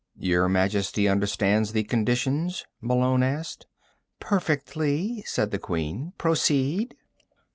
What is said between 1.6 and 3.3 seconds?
the conditions?" Malone